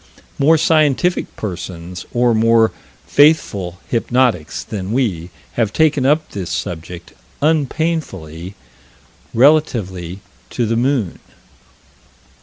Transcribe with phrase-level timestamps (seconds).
[0.39, 2.71] More scientific persons, or more
[3.05, 8.55] faithful hypnotics than we, have taken up this subject, unpainfully,
[9.35, 11.19] relatively to the moon.